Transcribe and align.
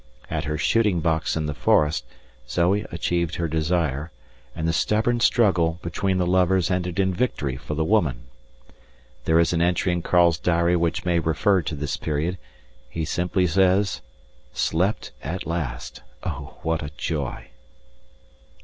At 0.31 0.45
her 0.45 0.57
shooting 0.57 0.99
box 0.99 1.35
in 1.37 1.45
the 1.45 1.53
forest 1.53 2.05
Zoe 2.49 2.87
achieved 2.91 3.35
her 3.35 3.47
desire, 3.47 4.11
and 4.55 4.67
the 4.67 4.73
stubborn 4.73 5.19
struggle 5.19 5.77
between 5.83 6.17
the 6.17 6.25
lovers 6.25 6.71
ended 6.71 6.99
in 6.99 7.13
victory 7.13 7.55
for 7.55 7.75
the 7.75 7.83
woman. 7.85 8.23
There 9.25 9.39
is 9.39 9.53
an 9.53 9.61
entry 9.61 9.91
in 9.91 10.01
Karl's 10.01 10.39
diary 10.39 10.75
which 10.75 11.05
may 11.05 11.19
refer 11.19 11.61
to 11.61 11.75
this 11.75 11.97
period; 11.97 12.39
he 12.89 13.05
simply 13.05 13.45
says, 13.45 14.01
"Slept 14.53 15.11
at 15.21 15.45
last! 15.45 16.01
Oh, 16.23 16.57
what 16.63 16.81
a 16.81 16.89
joy!" 16.97 17.49